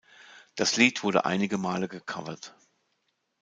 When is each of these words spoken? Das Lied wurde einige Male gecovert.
Das 0.55 0.77
Lied 0.77 1.03
wurde 1.03 1.25
einige 1.25 1.59
Male 1.59 1.87
gecovert. 1.87 2.55